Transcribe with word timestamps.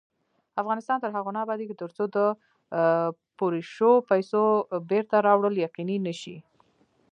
افغانستان 0.61 0.97
تر 1.03 1.09
هغو 1.15 1.31
نه 1.35 1.39
ابادیږي، 1.45 1.75
ترڅو 1.81 2.03
د 2.15 2.17
پورې 3.37 3.61
شوو 3.73 4.05
پیسو 4.09 4.43
بېرته 4.89 5.15
راوړل 5.27 5.55
یقیني 5.65 5.97
نشي. 6.07 6.37